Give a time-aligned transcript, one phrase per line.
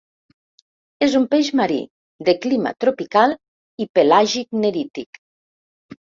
[1.07, 1.75] És un peix marí,
[2.29, 3.35] de clima tropical
[3.85, 5.21] i pelàgic-nerític.